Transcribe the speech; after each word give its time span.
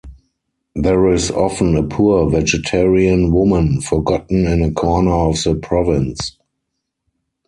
There 0.73 1.13
is 1.13 1.29
often 1.29 1.75
a 1.77 1.83
poor 1.83 2.27
vegetarian 2.27 3.31
woman 3.31 3.81
forgotten 3.81 4.47
in 4.47 4.63
a 4.63 4.71
corner 4.71 5.11
of 5.13 5.43
the 5.43 5.53
province... 5.53 6.39